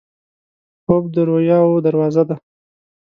[0.83, 2.35] خوب د رویاوو دروازه ده